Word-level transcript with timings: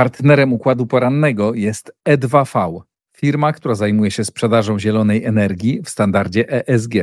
Partnerem 0.00 0.52
układu 0.52 0.86
porannego 0.86 1.54
jest 1.54 1.92
E2V, 2.08 2.80
firma, 3.16 3.52
która 3.52 3.74
zajmuje 3.74 4.10
się 4.10 4.24
sprzedażą 4.24 4.78
zielonej 4.78 5.24
energii 5.24 5.82
w 5.84 5.90
standardzie 5.90 6.66
ESG. 6.68 6.94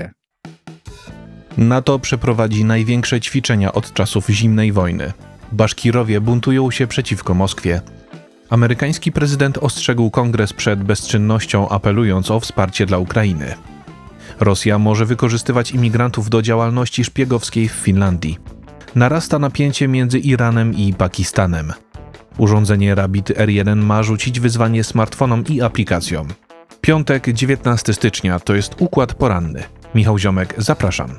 NATO 1.57 1.99
przeprowadzi 1.99 2.65
największe 2.65 3.21
ćwiczenia 3.21 3.73
od 3.73 3.93
czasów 3.93 4.29
zimnej 4.29 4.71
wojny. 4.71 5.13
Baszkirowie 5.51 6.21
buntują 6.21 6.71
się 6.71 6.87
przeciwko 6.87 7.33
Moskwie. 7.33 7.81
Amerykański 8.49 9.11
prezydent 9.11 9.57
ostrzegł 9.57 10.09
kongres 10.09 10.53
przed 10.53 10.83
bezczynnością, 10.83 11.69
apelując 11.69 12.31
o 12.31 12.39
wsparcie 12.39 12.85
dla 12.85 12.97
Ukrainy. 12.97 13.53
Rosja 14.39 14.79
może 14.79 15.05
wykorzystywać 15.05 15.71
imigrantów 15.71 16.29
do 16.29 16.41
działalności 16.41 17.03
szpiegowskiej 17.03 17.69
w 17.69 17.73
Finlandii. 17.73 18.37
Narasta 18.95 19.39
napięcie 19.39 19.87
między 19.87 20.19
Iranem 20.19 20.73
i 20.73 20.93
Pakistanem. 20.93 21.73
Urządzenie 22.37 22.95
Rabbit 22.95 23.29
R1 23.29 23.75
ma 23.75 24.03
rzucić 24.03 24.39
wyzwanie 24.39 24.83
smartfonom 24.83 25.43
i 25.49 25.61
aplikacjom. 25.61 26.27
Piątek, 26.81 27.29
19 27.33 27.93
stycznia 27.93 28.39
to 28.39 28.55
jest 28.55 28.75
układ 28.79 29.13
poranny. 29.13 29.63
Michał 29.95 30.19
Ziomek, 30.19 30.53
zapraszam. 30.57 31.09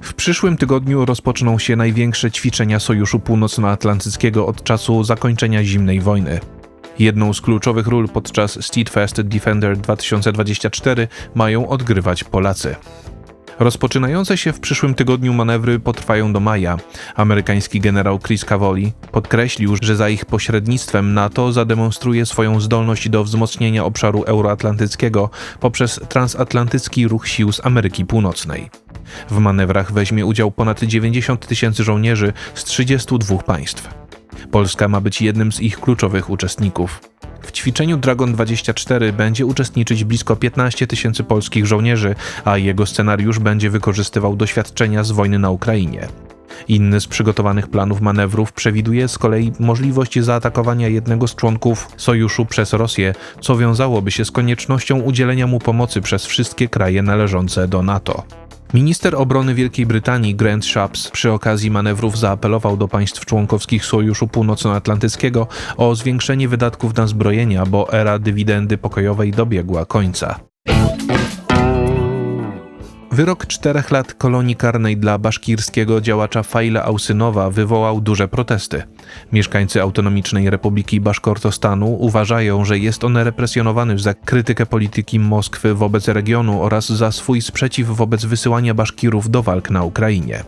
W 0.00 0.14
przyszłym 0.14 0.56
tygodniu 0.56 1.04
rozpoczną 1.04 1.58
się 1.58 1.76
największe 1.76 2.30
ćwiczenia 2.30 2.80
Sojuszu 2.80 3.20
Północnoatlantyckiego 3.20 4.46
od 4.46 4.64
czasu 4.64 5.04
zakończenia 5.04 5.64
zimnej 5.64 6.00
wojny. 6.00 6.40
Jedną 6.98 7.32
z 7.32 7.40
kluczowych 7.40 7.86
ról 7.86 8.08
podczas 8.08 8.64
Steadfast 8.64 9.20
Defender 9.20 9.76
2024 9.76 11.08
mają 11.34 11.68
odgrywać 11.68 12.24
Polacy. 12.24 12.76
Rozpoczynające 13.58 14.36
się 14.36 14.52
w 14.52 14.60
przyszłym 14.60 14.94
tygodniu 14.94 15.32
manewry 15.32 15.80
potrwają 15.80 16.32
do 16.32 16.40
maja. 16.40 16.76
Amerykański 17.14 17.80
generał 17.80 18.18
Chris 18.18 18.44
Cavoli 18.44 18.92
podkreślił, 19.12 19.76
że 19.82 19.96
za 19.96 20.08
ich 20.08 20.24
pośrednictwem 20.24 21.14
NATO 21.14 21.52
zademonstruje 21.52 22.26
swoją 22.26 22.60
zdolność 22.60 23.08
do 23.08 23.24
wzmocnienia 23.24 23.84
obszaru 23.84 24.22
euroatlantyckiego 24.22 25.30
poprzez 25.60 26.00
transatlantycki 26.08 27.08
ruch 27.08 27.28
sił 27.28 27.52
z 27.52 27.66
Ameryki 27.66 28.04
Północnej. 28.04 28.70
W 29.30 29.38
manewrach 29.38 29.92
weźmie 29.92 30.26
udział 30.26 30.50
ponad 30.50 30.82
90 30.82 31.46
tysięcy 31.46 31.84
żołnierzy 31.84 32.32
z 32.54 32.64
32 32.64 33.38
państw. 33.38 33.88
Polska 34.50 34.88
ma 34.88 35.00
być 35.00 35.22
jednym 35.22 35.52
z 35.52 35.60
ich 35.60 35.80
kluczowych 35.80 36.30
uczestników. 36.30 37.00
Ćwiczeniu 37.56 37.96
Dragon 37.96 38.32
24 38.32 39.12
będzie 39.12 39.46
uczestniczyć 39.46 40.04
blisko 40.04 40.36
15 40.36 40.86
tysięcy 40.86 41.24
polskich 41.24 41.66
żołnierzy, 41.66 42.14
a 42.44 42.58
jego 42.58 42.86
scenariusz 42.86 43.38
będzie 43.38 43.70
wykorzystywał 43.70 44.36
doświadczenia 44.36 45.04
z 45.04 45.10
wojny 45.10 45.38
na 45.38 45.50
Ukrainie. 45.50 46.08
Inny 46.68 47.00
z 47.00 47.06
przygotowanych 47.06 47.68
planów 47.68 48.00
manewrów 48.00 48.52
przewiduje 48.52 49.08
z 49.08 49.18
kolei 49.18 49.52
możliwość 49.58 50.20
zaatakowania 50.20 50.88
jednego 50.88 51.28
z 51.28 51.34
członków 51.34 51.88
sojuszu 51.96 52.46
przez 52.46 52.72
Rosję, 52.72 53.14
co 53.40 53.56
wiązałoby 53.56 54.10
się 54.10 54.24
z 54.24 54.30
koniecznością 54.30 55.00
udzielenia 55.00 55.46
mu 55.46 55.58
pomocy 55.58 56.00
przez 56.00 56.26
wszystkie 56.26 56.68
kraje 56.68 57.02
należące 57.02 57.68
do 57.68 57.82
NATO. 57.82 58.22
Minister 58.74 59.16
obrony 59.16 59.54
Wielkiej 59.54 59.86
Brytanii 59.86 60.34
Grant 60.34 60.64
Shapps 60.66 61.10
przy 61.10 61.32
okazji 61.32 61.70
manewrów 61.70 62.18
zaapelował 62.18 62.76
do 62.76 62.88
państw 62.88 63.24
członkowskich 63.24 63.84
Sojuszu 63.84 64.28
Północnoatlantyckiego 64.28 65.46
o 65.76 65.94
zwiększenie 65.94 66.48
wydatków 66.48 66.96
na 66.96 67.06
zbrojenia, 67.06 67.66
bo 67.66 67.92
era 67.92 68.18
dywidendy 68.18 68.78
pokojowej 68.78 69.30
dobiegła 69.30 69.84
końca. 69.84 70.40
Wyrok 73.16 73.46
czterech 73.46 73.90
lat 73.90 74.14
kolonii 74.14 74.56
karnej 74.56 74.96
dla 74.96 75.18
baszkirskiego 75.18 76.00
działacza 76.00 76.42
Fajla 76.42 76.84
Ausynowa 76.84 77.50
wywołał 77.50 78.00
duże 78.00 78.28
protesty. 78.28 78.82
Mieszkańcy 79.32 79.82
Autonomicznej 79.82 80.50
Republiki 80.50 81.00
Baszkortostanu 81.00 81.96
uważają, 82.00 82.64
że 82.64 82.78
jest 82.78 83.04
on 83.04 83.16
represjonowany 83.16 83.98
za 83.98 84.14
krytykę 84.14 84.66
polityki 84.66 85.18
Moskwy 85.18 85.74
wobec 85.74 86.08
regionu 86.08 86.62
oraz 86.62 86.88
za 86.88 87.12
swój 87.12 87.42
sprzeciw 87.42 87.88
wobec 87.88 88.24
wysyłania 88.24 88.74
Baszkirów 88.74 89.30
do 89.30 89.42
walk 89.42 89.70
na 89.70 89.82
Ukrainie. 89.82 90.42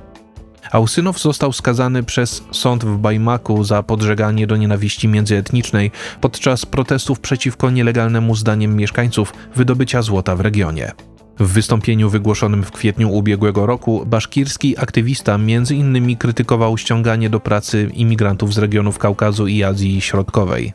Ausynow 0.72 1.18
został 1.18 1.52
skazany 1.52 2.02
przez 2.02 2.44
sąd 2.52 2.84
w 2.84 2.96
Bajmaku 2.96 3.64
za 3.64 3.82
podżeganie 3.82 4.46
do 4.46 4.56
nienawiści 4.56 5.08
międzyetnicznej 5.08 5.90
podczas 6.20 6.66
protestów 6.66 7.20
przeciwko 7.20 7.70
nielegalnemu 7.70 8.34
zdaniem 8.34 8.76
mieszkańców 8.76 9.32
wydobycia 9.56 10.02
złota 10.02 10.36
w 10.36 10.40
regionie. 10.40 10.92
W 11.38 11.52
wystąpieniu 11.52 12.10
wygłoszonym 12.10 12.62
w 12.62 12.72
kwietniu 12.72 13.12
ubiegłego 13.12 13.66
roku 13.66 14.06
baszkirski 14.06 14.78
aktywista 14.78 15.38
innymi 15.70 16.16
krytykował 16.16 16.78
ściąganie 16.78 17.30
do 17.30 17.40
pracy 17.40 17.90
imigrantów 17.94 18.54
z 18.54 18.58
regionów 18.58 18.98
Kaukazu 18.98 19.46
i 19.46 19.64
Azji 19.64 20.00
Środkowej. 20.00 20.72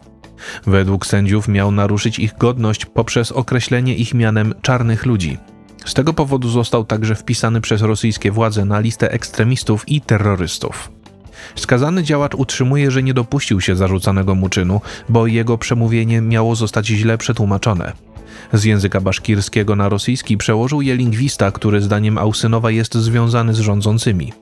Według 0.66 1.06
sędziów 1.06 1.48
miał 1.48 1.72
naruszyć 1.72 2.20
ich 2.20 2.38
godność 2.38 2.86
poprzez 2.86 3.32
określenie 3.32 3.96
ich 3.96 4.14
mianem 4.14 4.54
czarnych 4.62 5.06
ludzi. 5.06 5.38
Z 5.86 5.94
tego 5.94 6.14
powodu 6.14 6.50
został 6.50 6.86
także 6.86 7.16
wpisany 7.16 7.62
przez 7.62 7.82
rosyjskie 7.82 8.32
władze 8.32 8.66
na 8.66 8.80
listę 8.80 9.12
ekstremistów 9.12 9.90
i 9.90 10.02
terrorystów. 10.02 10.92
Skazany 11.56 12.04
działacz 12.04 12.36
utrzymuje, 12.36 12.92
że 12.92 13.04
nie 13.04 13.14
dopuścił 13.14 13.62
się 13.62 13.76
zarzucanego 13.76 14.36
mu 14.36 14.50
czynu, 14.50 14.82
bo 15.10 15.28
jego 15.28 15.58
przemówienie 15.58 16.22
miało 16.22 16.56
zostać 16.56 16.88
źle 16.88 17.18
przetłumaczone. 17.18 18.13
Z 18.54 18.64
języka 18.64 19.02
baszkirskiego 19.02 19.76
na 19.76 19.90
rosyjski 19.90 20.38
przełożył 20.38 20.82
je 20.82 20.96
lingwista, 20.96 21.52
który 21.52 21.82
zdaniem 21.82 22.18
Ausynowa 22.18 22.72
jest 22.72 22.96
związany 22.96 23.54
z 23.54 23.60
rządzącymi. 23.60 24.34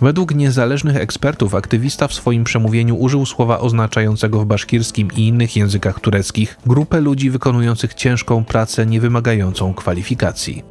Według 0.00 0.34
niezależnych 0.34 0.96
ekspertów 0.96 1.54
aktywista 1.54 2.08
w 2.08 2.14
swoim 2.14 2.44
przemówieniu 2.44 2.96
użył 2.96 3.26
słowa 3.26 3.58
oznaczającego 3.58 4.40
w 4.40 4.46
baszkirskim 4.46 5.08
i 5.16 5.26
innych 5.26 5.56
językach 5.56 6.00
tureckich 6.00 6.56
grupę 6.66 7.00
ludzi 7.00 7.30
wykonujących 7.30 7.94
ciężką 7.94 8.44
pracę 8.44 8.86
niewymagającą 8.86 9.74
kwalifikacji. 9.74 10.62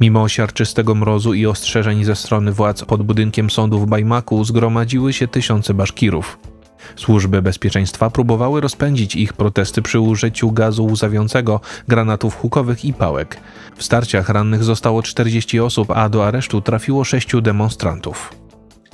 Mimo 0.00 0.28
siarczystego 0.28 0.94
mrozu 0.94 1.34
i 1.34 1.46
ostrzeżeń 1.46 2.04
ze 2.04 2.16
strony 2.16 2.52
władz 2.52 2.84
pod 2.84 3.02
budynkiem 3.02 3.50
sądu 3.50 3.78
w 3.78 3.86
Bajmaku 3.86 4.44
zgromadziły 4.44 5.12
się 5.12 5.28
tysiące 5.28 5.74
baszkirów. 5.74 6.38
Służby 6.96 7.42
bezpieczeństwa 7.42 8.10
próbowały 8.10 8.60
rozpędzić 8.60 9.16
ich 9.16 9.32
protesty 9.32 9.82
przy 9.82 10.00
użyciu 10.00 10.52
gazu 10.52 10.86
łzawiącego, 10.86 11.60
granatów 11.88 12.36
hukowych 12.36 12.84
i 12.84 12.92
pałek. 12.92 13.40
W 13.76 13.82
starciach 13.82 14.28
rannych 14.28 14.64
zostało 14.64 15.02
40 15.02 15.60
osób, 15.60 15.90
a 15.90 16.08
do 16.08 16.26
aresztu 16.26 16.60
trafiło 16.60 17.04
sześciu 17.04 17.40
demonstrantów. 17.40 18.34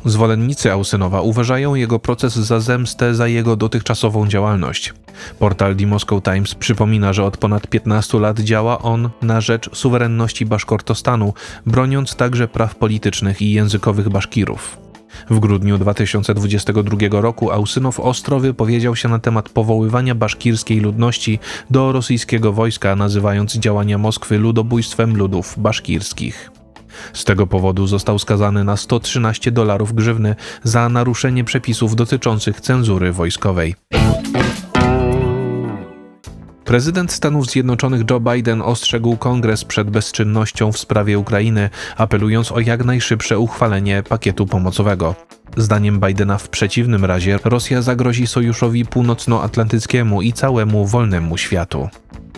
Zwolennicy 0.05 0.73
Ausynowa 0.73 1.21
uważają 1.21 1.75
jego 1.75 1.99
proces 1.99 2.35
za 2.35 2.61
zemstę 2.61 3.15
za 3.15 3.29
jego 3.29 3.57
dotychczasową 3.57 4.29
działalność. 4.29 4.95
Portal 5.39 5.77
The 5.77 5.87
Moscow 5.87 6.23
Times 6.23 6.55
przypomina, 6.55 7.13
że 7.13 7.25
od 7.25 7.37
ponad 7.37 7.67
15 7.67 8.19
lat 8.19 8.41
działa 8.41 8.79
on 8.79 9.11
na 9.23 9.41
rzecz 9.41 9.77
suwerenności 9.77 10.47
Baszkortostanu, 10.47 11.35
broniąc 11.67 12.17
także 12.17 12.49
praw 12.49 12.75
politycznych 12.75 13.43
i 13.43 13.53
językowych 13.53 14.09
Baszkirów. 14.09 14.84
W 15.31 15.39
grudniu 15.39 15.79
2022 15.79 17.21
roku 17.21 17.51
Ausynow 17.51 18.01
ostro 18.01 18.41
wypowiedział 18.41 18.97
się 18.97 19.09
na 19.09 19.19
temat 19.19 19.49
powoływania 19.49 20.15
baszkirskiej 20.15 20.81
ludności 20.81 21.39
do 21.71 21.93
rosyjskiego 21.93 22.53
wojska, 22.53 22.97
nazywając 22.97 23.55
działania 23.55 23.99
Moskwy 23.99 24.39
ludobójstwem 24.39 25.17
ludów 25.17 25.55
baszkirskich. 25.59 26.51
Z 27.13 27.25
tego 27.25 27.47
powodu 27.47 27.87
został 27.87 28.19
skazany 28.19 28.65
na 28.65 28.77
113 28.77 29.53
dolarów 29.53 29.93
grzywny 29.93 30.37
za 30.63 30.89
naruszenie 30.89 31.45
przepisów 31.45 31.97
dotyczących 31.97 32.61
cenzury 32.61 33.13
wojskowej. 33.13 33.75
Prezydent 36.65 37.13
Stanów 37.13 37.51
Zjednoczonych 37.51 38.03
Joe 38.11 38.21
Biden 38.21 38.63
ostrzegł 38.63 39.17
kongres 39.17 39.65
przed 39.65 39.91
bezczynnością 39.91 40.73
w 40.73 40.79
sprawie 40.79 41.19
Ukrainy, 41.19 41.71
apelując 41.97 42.53
o 42.53 42.61
jak 42.61 42.85
najszybsze 42.85 43.39
uchwalenie 43.39 44.03
pakietu 44.03 44.47
pomocowego. 44.47 45.15
Zdaniem 45.57 46.01
Bidena 46.01 46.39
w 46.39 46.49
przeciwnym 46.49 47.05
razie 47.05 47.39
Rosja 47.45 47.83
zagrozi 47.83 48.27
sojuszowi 48.27 48.85
północnoatlantyckiemu 48.85 50.23
i 50.23 50.33
całemu 50.33 50.87
wolnemu 50.87 51.39
światu. 51.39 51.89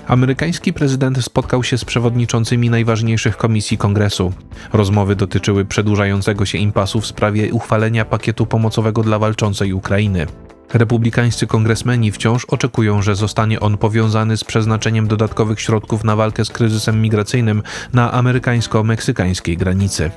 Amerykański 0.06 0.72
prezydent 0.72 1.25
spotkał 1.25 1.64
się 1.64 1.79
z 1.79 1.84
przewodniczącymi 1.84 2.70
najważniejszych 2.70 3.37
komisji 3.37 3.79
kongresu. 3.79 4.32
Rozmowy 4.72 5.17
dotyczyły 5.17 5.64
przedłużającego 5.64 6.46
się 6.46 6.58
impasu 6.58 7.00
w 7.00 7.06
sprawie 7.06 7.52
uchwalenia 7.52 8.05
pakietu 8.05 8.46
pomocowego 8.46 9.02
dla 9.02 9.19
walczącej 9.19 9.72
Ukrainy. 9.72 10.26
Republikańscy 10.72 11.46
kongresmeni 11.46 12.12
wciąż 12.12 12.44
oczekują, 12.44 13.02
że 13.02 13.16
zostanie 13.16 13.60
on 13.60 13.76
powiązany 13.76 14.36
z 14.36 14.44
przeznaczeniem 14.44 15.08
dodatkowych 15.08 15.60
środków 15.60 16.04
na 16.04 16.16
walkę 16.16 16.44
z 16.44 16.50
kryzysem 16.50 17.02
migracyjnym 17.02 17.62
na 17.92 18.12
amerykańsko-meksykańskiej 18.12 19.56
granicy. 19.56 20.10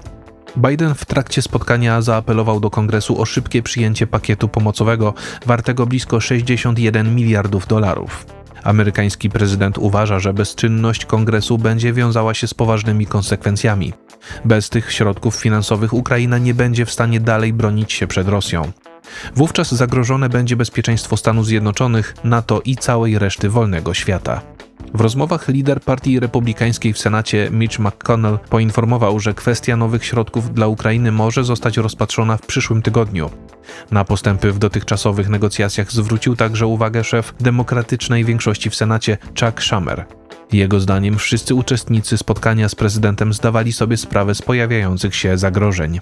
Biden 0.58 0.96
w 0.96 1.06
trakcie 1.06 1.42
spotkania 1.42 2.02
zaapelował 2.02 2.60
do 2.60 2.70
kongresu 2.70 3.22
o 3.22 3.26
szybkie 3.26 3.64
przyjęcie 3.64 4.08
pakietu 4.08 4.48
pomocowego 4.48 5.14
wartego 5.46 5.86
blisko 5.86 6.20
61 6.20 7.16
miliardów 7.16 7.68
dolarów. 7.68 8.26
Amerykański 8.64 9.30
prezydent 9.30 9.78
uważa, 9.78 10.20
że 10.20 10.34
bezczynność 10.34 11.06
kongresu 11.06 11.58
będzie 11.58 11.94
wiązała 11.94 12.34
się 12.34 12.48
z 12.48 12.54
poważnymi 12.54 13.06
konsekwencjami. 13.06 13.94
Bez 14.46 14.70
tych 14.70 14.92
środków 14.92 15.36
finansowych 15.36 15.94
Ukraina 15.94 16.38
nie 16.38 16.54
będzie 16.54 16.86
w 16.86 16.92
stanie 16.92 17.20
dalej 17.20 17.54
bronić 17.54 17.94
się 17.94 18.08
przed 18.08 18.28
Rosją. 18.28 18.72
Wówczas 19.36 19.72
zagrożone 19.72 20.30
będzie 20.30 20.56
bezpieczeństwo 20.56 21.18
Stanów 21.18 21.46
Zjednoczonych, 21.46 22.16
NATO 22.24 22.62
i 22.66 22.76
całej 22.76 23.20
reszty 23.20 23.50
wolnego 23.50 23.94
świata. 23.94 24.42
W 24.94 25.02
rozmowach 25.02 25.48
lider 25.48 25.82
Partii 25.82 26.20
Republikańskiej 26.20 26.94
w 26.94 27.00
Senacie 27.00 27.50
Mitch 27.52 27.80
McConnell 27.80 28.40
poinformował, 28.50 29.20
że 29.20 29.34
kwestia 29.34 29.78
nowych 29.78 30.06
środków 30.06 30.54
dla 30.54 30.68
Ukrainy 30.68 31.12
może 31.12 31.44
zostać 31.44 31.78
rozpatrzona 31.78 32.38
w 32.38 32.42
przyszłym 32.42 32.82
tygodniu. 32.82 33.30
Na 33.92 34.06
postępy 34.06 34.52
w 34.52 34.60
dotychczasowych 34.60 35.30
negocjacjach 35.30 35.92
zwrócił 35.92 36.36
także 36.36 36.68
uwagę 36.68 37.04
szef 37.04 37.34
demokratycznej 37.40 38.26
większości 38.26 38.70
w 38.70 38.76
Senacie 38.76 39.18
Chuck 39.40 39.64
Schumer. 39.64 40.06
Jego 40.52 40.80
zdaniem 40.80 41.18
wszyscy 41.18 41.56
uczestnicy 41.56 42.18
spotkania 42.18 42.70
z 42.70 42.76
prezydentem 42.76 43.34
zdawali 43.34 43.74
sobie 43.74 43.98
sprawę 43.98 44.36
z 44.36 44.42
pojawiających 44.42 45.16
się 45.16 45.38
zagrożeń. 45.38 46.00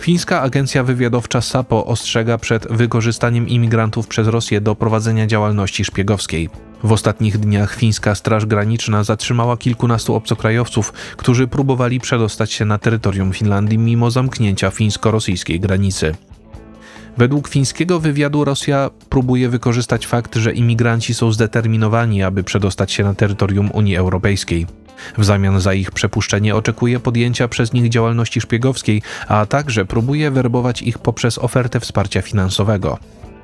Fińska 0.00 0.40
agencja 0.42 0.84
wywiadowcza 0.84 1.40
SAPO 1.40 1.86
ostrzega 1.86 2.38
przed 2.38 2.68
wykorzystaniem 2.72 3.48
imigrantów 3.48 4.06
przez 4.06 4.28
Rosję 4.28 4.60
do 4.60 4.74
prowadzenia 4.74 5.26
działalności 5.26 5.84
szpiegowskiej. 5.84 6.48
W 6.84 6.92
ostatnich 6.92 7.38
dniach 7.38 7.74
fińska 7.74 8.14
Straż 8.14 8.46
Graniczna 8.46 9.04
zatrzymała 9.04 9.56
kilkunastu 9.56 10.14
obcokrajowców, 10.14 10.92
którzy 11.16 11.48
próbowali 11.48 12.00
przedostać 12.00 12.52
się 12.52 12.64
na 12.64 12.78
terytorium 12.78 13.32
Finlandii 13.32 13.78
mimo 13.78 14.10
zamknięcia 14.10 14.70
fińsko-rosyjskiej 14.70 15.60
granicy. 15.60 16.14
Według 17.16 17.48
fińskiego 17.48 18.00
wywiadu 18.00 18.44
Rosja 18.44 18.90
próbuje 19.08 19.48
wykorzystać 19.48 20.06
fakt, 20.06 20.36
że 20.36 20.52
imigranci 20.52 21.14
są 21.14 21.32
zdeterminowani, 21.32 22.22
aby 22.22 22.44
przedostać 22.44 22.92
się 22.92 23.04
na 23.04 23.14
terytorium 23.14 23.70
Unii 23.72 23.96
Europejskiej. 23.96 24.66
W 25.18 25.24
zamian 25.24 25.60
za 25.60 25.74
ich 25.74 25.90
przepuszczenie 25.90 26.56
oczekuje 26.56 27.00
podjęcia 27.00 27.48
przez 27.48 27.72
nich 27.72 27.88
działalności 27.88 28.40
szpiegowskiej, 28.40 29.02
a 29.28 29.46
także 29.46 29.84
próbuje 29.84 30.30
werbować 30.30 30.82
ich 30.82 30.98
poprzez 30.98 31.38
ofertę 31.38 31.80
wsparcia 31.80 32.22
finansowego. 32.22 32.98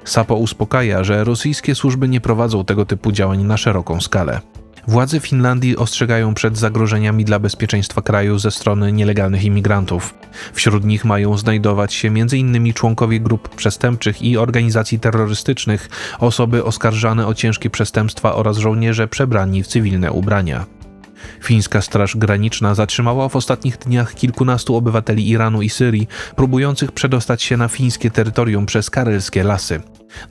Sapo 0.04 0.34
uspokaja, 0.34 1.04
że 1.04 1.24
rosyjskie 1.24 1.74
służby 1.74 2.08
nie 2.08 2.20
prowadzą 2.20 2.64
tego 2.64 2.86
typu 2.86 3.12
działań 3.12 3.42
na 3.44 3.56
szeroką 3.56 4.00
skalę. 4.00 4.40
Władze 4.88 5.20
Finlandii 5.20 5.76
ostrzegają 5.76 6.34
przed 6.34 6.58
zagrożeniami 6.58 7.24
dla 7.24 7.38
bezpieczeństwa 7.38 8.02
kraju 8.02 8.38
ze 8.38 8.50
strony 8.50 8.92
nielegalnych 8.92 9.44
imigrantów. 9.44 10.14
Wśród 10.52 10.84
nich 10.84 11.04
mają 11.04 11.38
znajdować 11.38 11.94
się 11.94 12.08
m.in. 12.08 12.72
członkowie 12.72 13.20
grup 13.20 13.48
przestępczych 13.48 14.22
i 14.22 14.36
organizacji 14.36 15.00
terrorystycznych, 15.00 15.88
osoby 16.18 16.64
oskarżane 16.64 17.26
o 17.26 17.34
ciężkie 17.34 17.70
przestępstwa 17.70 18.34
oraz 18.34 18.56
żołnierze 18.56 19.08
przebrani 19.08 19.62
w 19.62 19.66
cywilne 19.66 20.12
ubrania. 20.12 20.66
Fińska 21.42 21.80
Straż 21.80 22.16
Graniczna 22.16 22.74
zatrzymała 22.74 23.28
w 23.28 23.36
ostatnich 23.36 23.78
dniach 23.78 24.14
kilkunastu 24.14 24.76
obywateli 24.76 25.28
Iranu 25.28 25.62
i 25.62 25.70
Syrii, 25.70 26.08
próbujących 26.36 26.92
przedostać 26.92 27.42
się 27.42 27.56
na 27.56 27.68
fińskie 27.68 28.10
terytorium 28.10 28.66
przez 28.66 28.90
karelskie 28.90 29.44
lasy. 29.44 29.80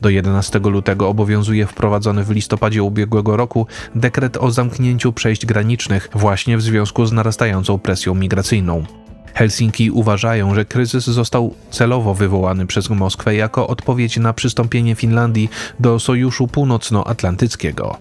Do 0.01 0.09
11 0.09 0.59
lutego 0.59 1.09
obowiązuje 1.09 1.67
wprowadzony 1.67 2.23
w 2.23 2.31
listopadzie 2.31 2.83
ubiegłego 2.83 3.37
roku 3.37 3.67
dekret 3.95 4.37
o 4.37 4.51
zamknięciu 4.51 5.13
przejść 5.13 5.45
granicznych 5.45 6.09
właśnie 6.13 6.57
w 6.57 6.61
związku 6.61 7.05
z 7.05 7.11
narastającą 7.11 7.79
presją 7.79 8.15
migracyjną. 8.15 8.85
Helsinki 9.33 9.91
uważają, 9.91 10.55
że 10.55 10.65
kryzys 10.65 11.05
został 11.05 11.53
celowo 11.71 12.13
wywołany 12.13 12.67
przez 12.67 12.89
Moskwę 12.89 13.35
jako 13.35 13.67
odpowiedź 13.67 14.17
na 14.17 14.33
przystąpienie 14.33 14.95
Finlandii 14.95 15.49
do 15.79 15.99
Sojuszu 15.99 16.47
Północnoatlantyckiego. 16.47 17.97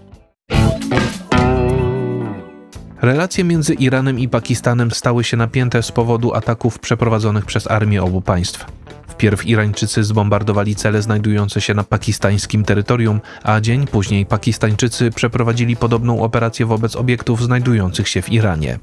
Relacje 3.05 3.43
między 3.43 3.73
Iranem 3.73 4.19
i 4.19 4.29
Pakistanem 4.29 4.91
stały 4.91 5.23
się 5.23 5.37
napięte 5.37 5.83
z 5.83 5.91
powodu 5.91 6.33
ataków 6.33 6.79
przeprowadzonych 6.79 7.45
przez 7.45 7.71
armię 7.71 8.03
obu 8.03 8.21
państw. 8.21 8.65
Wpierw 9.07 9.45
Irańczycy 9.45 10.03
zbombardowali 10.03 10.75
cele 10.75 11.01
znajdujące 11.01 11.61
się 11.61 11.73
na 11.73 11.83
pakistańskim 11.83 12.63
terytorium, 12.63 13.21
a 13.43 13.61
dzień 13.61 13.87
później 13.87 14.25
Pakistańczycy 14.25 15.11
przeprowadzili 15.11 15.75
podobną 15.75 16.21
operację 16.21 16.65
wobec 16.65 16.95
obiektów 16.95 17.43
znajdujących 17.43 18.07
się 18.07 18.21
w 18.21 18.31
Iranie. 18.31 18.79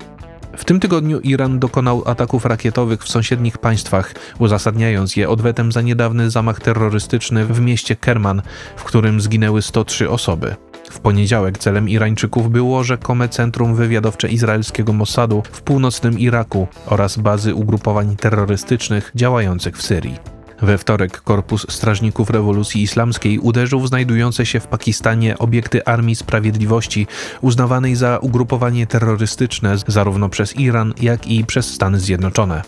W 0.56 0.64
tym 0.64 0.80
tygodniu 0.80 1.20
Iran 1.20 1.58
dokonał 1.58 2.02
ataków 2.06 2.44
rakietowych 2.44 3.02
w 3.02 3.08
sąsiednich 3.08 3.58
państwach, 3.58 4.14
uzasadniając 4.38 5.16
je 5.16 5.28
odwetem 5.28 5.72
za 5.72 5.82
niedawny 5.82 6.30
zamach 6.30 6.60
terrorystyczny 6.60 7.46
w 7.46 7.60
mieście 7.60 7.96
Kerman, 7.96 8.42
w 8.76 8.84
którym 8.84 9.20
zginęły 9.20 9.62
103 9.62 10.10
osoby. 10.10 10.56
W 10.92 11.00
poniedziałek 11.00 11.58
celem 11.58 11.88
Irańczyków 11.88 12.50
było 12.50 12.84
rzekome 12.84 13.28
centrum 13.28 13.74
wywiadowcze 13.74 14.28
izraelskiego 14.28 14.92
Mossadu 14.92 15.42
w 15.52 15.62
północnym 15.62 16.18
Iraku 16.18 16.66
oraz 16.86 17.16
bazy 17.16 17.54
ugrupowań 17.54 18.16
terrorystycznych 18.16 19.12
działających 19.14 19.76
w 19.76 19.82
Syrii. 19.82 20.18
We 20.62 20.78
wtorek 20.78 21.20
Korpus 21.20 21.66
Strażników 21.70 22.30
Rewolucji 22.30 22.82
Islamskiej 22.82 23.38
uderzył 23.38 23.80
w 23.80 23.88
znajdujące 23.88 24.46
się 24.46 24.60
w 24.60 24.66
Pakistanie 24.66 25.38
obiekty 25.38 25.84
Armii 25.84 26.16
Sprawiedliwości, 26.16 27.06
uznawanej 27.40 27.96
za 27.96 28.18
ugrupowanie 28.18 28.86
terrorystyczne 28.86 29.76
zarówno 29.86 30.28
przez 30.28 30.56
Iran, 30.56 30.94
jak 31.00 31.26
i 31.26 31.44
przez 31.44 31.74
Stany 31.74 32.00
Zjednoczone. 32.00 32.62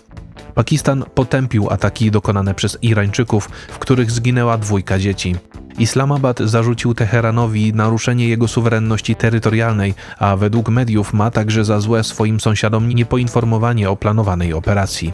Pakistan 0.55 1.05
potępił 1.15 1.71
ataki 1.71 2.11
dokonane 2.11 2.55
przez 2.55 2.79
Irańczyków, 2.83 3.49
w 3.69 3.79
których 3.79 4.11
zginęła 4.11 4.59
dwójka 4.59 4.99
dzieci. 4.99 5.37
Islamabad 5.79 6.41
zarzucił 6.41 6.95
Teheranowi 6.95 7.73
naruszenie 7.73 8.29
jego 8.29 8.49
suwerenności 8.49 9.17
terytorialnej, 9.17 9.95
a 10.19 10.37
według 10.37 10.69
mediów 10.69 11.13
ma 11.13 11.31
także 11.31 11.65
za 11.65 11.81
złe 11.81 12.05
swoim 12.05 12.41
sąsiadom 12.41 12.89
niepoinformowanie 12.89 13.91
o 13.91 13.97
planowanej 13.97 14.53
operacji. 14.53 15.13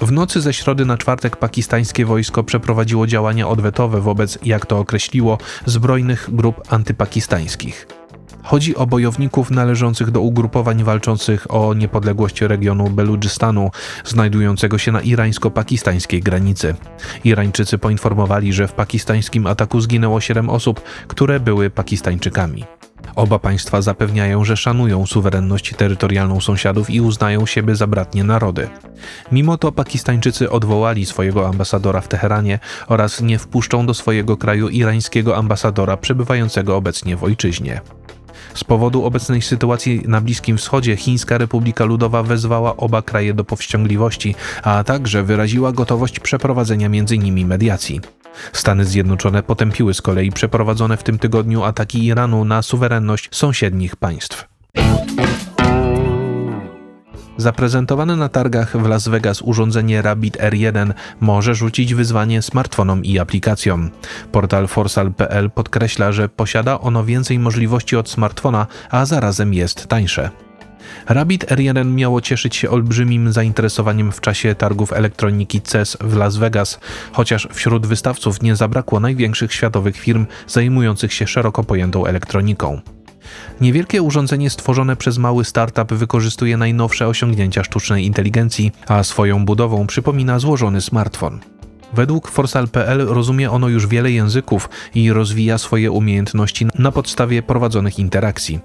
W 0.00 0.12
nocy 0.12 0.40
ze 0.40 0.52
środy 0.52 0.84
na 0.84 0.98
czwartek 0.98 1.36
pakistańskie 1.36 2.06
wojsko 2.06 2.44
przeprowadziło 2.44 3.06
działania 3.06 3.48
odwetowe 3.48 4.00
wobec, 4.00 4.38
jak 4.44 4.66
to 4.66 4.78
określiło, 4.78 5.38
zbrojnych 5.66 6.28
grup 6.32 6.62
antypakistańskich. 6.68 7.86
Chodzi 8.46 8.76
o 8.76 8.86
bojowników 8.86 9.50
należących 9.50 10.10
do 10.10 10.20
ugrupowań 10.20 10.84
walczących 10.84 11.54
o 11.54 11.74
niepodległość 11.74 12.40
regionu 12.40 12.90
Beludżystanu, 12.90 13.70
znajdującego 14.04 14.78
się 14.78 14.92
na 14.92 15.00
irańsko-pakistańskiej 15.00 16.22
granicy. 16.22 16.74
Irańczycy 17.24 17.78
poinformowali, 17.78 18.52
że 18.52 18.68
w 18.68 18.72
pakistańskim 18.72 19.46
ataku 19.46 19.80
zginęło 19.80 20.20
7 20.20 20.50
osób, 20.50 20.80
które 21.08 21.40
były 21.40 21.70
Pakistańczykami. 21.70 22.64
Oba 23.16 23.38
państwa 23.38 23.82
zapewniają, 23.82 24.44
że 24.44 24.56
szanują 24.56 25.06
suwerenność 25.06 25.74
terytorialną 25.76 26.40
sąsiadów 26.40 26.90
i 26.90 27.00
uznają 27.00 27.46
siebie 27.46 27.76
za 27.76 27.86
bratnie 27.86 28.24
narody. 28.24 28.68
Mimo 29.32 29.58
to 29.58 29.72
Pakistańczycy 29.72 30.50
odwołali 30.50 31.06
swojego 31.06 31.48
ambasadora 31.48 32.00
w 32.00 32.08
Teheranie 32.08 32.58
oraz 32.88 33.20
nie 33.20 33.38
wpuszczą 33.38 33.86
do 33.86 33.94
swojego 33.94 34.36
kraju 34.36 34.68
irańskiego 34.68 35.36
ambasadora 35.36 35.96
przebywającego 35.96 36.76
obecnie 36.76 37.16
w 37.16 37.24
ojczyźnie. 37.24 37.80
Z 38.56 38.64
powodu 38.64 39.04
obecnej 39.04 39.42
sytuacji 39.42 40.02
na 40.08 40.20
Bliskim 40.20 40.56
Wschodzie 40.56 40.96
Chińska 40.96 41.38
Republika 41.38 41.84
Ludowa 41.84 42.22
wezwała 42.22 42.76
oba 42.76 43.02
kraje 43.02 43.34
do 43.34 43.44
powściągliwości, 43.44 44.34
a 44.62 44.84
także 44.84 45.22
wyraziła 45.22 45.72
gotowość 45.72 46.20
przeprowadzenia 46.20 46.88
między 46.88 47.18
nimi 47.18 47.44
mediacji. 47.44 48.00
Stany 48.52 48.84
Zjednoczone 48.84 49.42
potępiły 49.42 49.94
z 49.94 50.02
kolei 50.02 50.32
przeprowadzone 50.32 50.96
w 50.96 51.02
tym 51.02 51.18
tygodniu 51.18 51.64
ataki 51.64 52.04
Iranu 52.04 52.44
na 52.44 52.62
suwerenność 52.62 53.28
sąsiednich 53.32 53.96
państw. 53.96 54.44
Zaprezentowane 57.36 58.16
na 58.16 58.28
targach 58.28 58.76
w 58.76 58.88
Las 58.88 59.08
Vegas 59.08 59.42
urządzenie 59.42 60.02
Rabbit 60.02 60.36
R1 60.36 60.92
może 61.20 61.54
rzucić 61.54 61.94
wyzwanie 61.94 62.42
smartfonom 62.42 63.04
i 63.04 63.18
aplikacjom. 63.18 63.90
Portal 64.32 64.68
forsal.pl 64.68 65.50
podkreśla, 65.50 66.12
że 66.12 66.28
posiada 66.28 66.80
ono 66.80 67.04
więcej 67.04 67.38
możliwości 67.38 67.96
od 67.96 68.10
smartfona, 68.10 68.66
a 68.90 69.06
zarazem 69.06 69.54
jest 69.54 69.86
tańsze. 69.86 70.30
Rabbit 71.08 71.44
R1 71.44 71.86
miało 71.94 72.20
cieszyć 72.20 72.56
się 72.56 72.70
olbrzymim 72.70 73.32
zainteresowaniem 73.32 74.12
w 74.12 74.20
czasie 74.20 74.54
targów 74.54 74.92
elektroniki 74.92 75.60
CES 75.60 75.96
w 76.00 76.16
Las 76.16 76.36
Vegas, 76.36 76.80
chociaż 77.12 77.48
wśród 77.52 77.86
wystawców 77.86 78.42
nie 78.42 78.56
zabrakło 78.56 79.00
największych 79.00 79.52
światowych 79.52 79.96
firm 79.96 80.26
zajmujących 80.46 81.12
się 81.12 81.26
szeroko 81.26 81.64
pojętą 81.64 82.06
elektroniką. 82.06 82.80
Niewielkie 83.60 84.02
urządzenie 84.02 84.50
stworzone 84.50 84.96
przez 84.96 85.18
mały 85.18 85.44
startup 85.44 85.92
wykorzystuje 85.92 86.56
najnowsze 86.56 87.08
osiągnięcia 87.08 87.64
sztucznej 87.64 88.06
inteligencji, 88.06 88.72
a 88.86 89.02
swoją 89.02 89.44
budową 89.44 89.86
przypomina 89.86 90.38
złożony 90.38 90.80
smartfon. 90.80 91.40
Według 91.92 92.28
Forsal.pl 92.28 93.06
rozumie 93.06 93.50
ono 93.50 93.68
już 93.68 93.86
wiele 93.86 94.10
języków 94.10 94.68
i 94.94 95.12
rozwija 95.12 95.58
swoje 95.58 95.90
umiejętności 95.90 96.66
na 96.78 96.92
podstawie 96.92 97.42
prowadzonych 97.42 97.98
interakcji. 97.98 98.60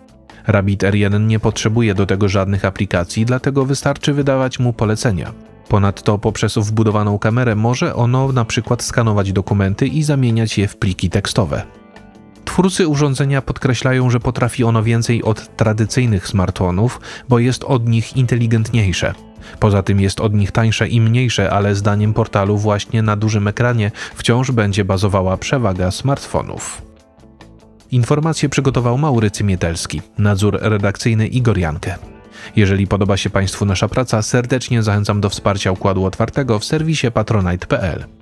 Rabbit 0.47 0.83
R1 0.83 1.27
nie 1.27 1.39
potrzebuje 1.39 1.95
do 1.95 2.05
tego 2.05 2.29
żadnych 2.29 2.65
aplikacji, 2.65 3.25
dlatego 3.25 3.65
wystarczy 3.65 4.13
wydawać 4.13 4.59
mu 4.59 4.73
polecenia. 4.73 5.33
Ponadto 5.67 6.17
poprzez 6.17 6.57
wbudowaną 6.57 7.19
kamerę 7.19 7.55
może 7.55 7.95
ono 7.95 8.31
na 8.31 8.45
przykład 8.45 8.83
skanować 8.83 9.33
dokumenty 9.33 9.87
i 9.87 10.03
zamieniać 10.03 10.57
je 10.57 10.67
w 10.67 10.77
pliki 10.77 11.09
tekstowe. 11.09 11.63
Twórcy 12.51 12.87
urządzenia 12.87 13.41
podkreślają, 13.41 14.09
że 14.09 14.19
potrafi 14.19 14.63
ono 14.63 14.83
więcej 14.83 15.23
od 15.23 15.55
tradycyjnych 15.57 16.27
smartfonów, 16.27 17.01
bo 17.29 17.39
jest 17.39 17.63
od 17.63 17.89
nich 17.89 18.17
inteligentniejsze. 18.17 19.13
Poza 19.59 19.83
tym 19.83 19.99
jest 19.99 20.19
od 20.19 20.33
nich 20.33 20.51
tańsze 20.51 20.87
i 20.87 21.01
mniejsze, 21.01 21.51
ale 21.51 21.75
zdaniem 21.75 22.13
portalu 22.13 22.57
właśnie 22.57 23.01
na 23.01 23.15
dużym 23.15 23.47
ekranie 23.47 23.91
wciąż 24.15 24.51
będzie 24.51 24.85
bazowała 24.85 25.37
przewaga 25.37 25.91
smartfonów. 25.91 26.81
Informacje 27.91 28.49
przygotował 28.49 28.97
Maurycy 28.97 29.43
Mietelski, 29.43 30.01
nadzór 30.17 30.59
redakcyjny 30.61 31.27
Igor 31.27 31.57
Jankę. 31.57 31.95
Jeżeli 32.55 32.87
podoba 32.87 33.17
się 33.17 33.29
Państwu 33.29 33.65
nasza 33.65 33.87
praca, 33.87 34.21
serdecznie 34.21 34.83
zachęcam 34.83 35.21
do 35.21 35.29
wsparcia 35.29 35.71
Układu 35.71 36.05
Otwartego 36.05 36.59
w 36.59 36.65
serwisie 36.65 37.11
patronite.pl. 37.11 38.20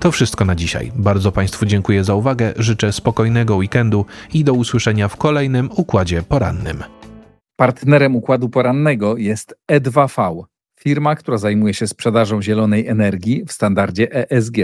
To 0.00 0.10
wszystko 0.12 0.44
na 0.44 0.54
dzisiaj. 0.54 0.92
Bardzo 0.96 1.32
Państwu 1.32 1.66
dziękuję 1.66 2.04
za 2.04 2.14
uwagę, 2.14 2.52
życzę 2.56 2.92
spokojnego 2.92 3.56
weekendu 3.56 4.04
i 4.34 4.44
do 4.44 4.52
usłyszenia 4.54 5.08
w 5.08 5.16
kolejnym 5.16 5.70
Układzie 5.76 6.22
Porannym. 6.22 6.84
Partnerem 7.56 8.16
układu 8.16 8.48
porannego 8.48 9.16
jest 9.16 9.54
E2V, 9.72 10.42
firma, 10.80 11.16
która 11.16 11.38
zajmuje 11.38 11.74
się 11.74 11.86
sprzedażą 11.86 12.42
zielonej 12.42 12.86
energii 12.86 13.44
w 13.44 13.52
standardzie 13.52 14.30
ESG. 14.30 14.56